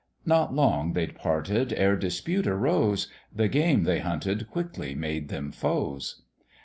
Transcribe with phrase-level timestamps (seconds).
[0.25, 6.23] Not long they'd parted ere dispute arose; The game they hunted quickly made them foes.